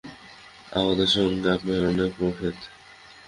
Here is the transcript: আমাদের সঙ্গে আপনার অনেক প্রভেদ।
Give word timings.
আমাদের 0.71 1.07
সঙ্গে 1.07 1.47
আপনার 1.51 1.81
অনেক 1.87 2.11
প্রভেদ। 2.17 2.55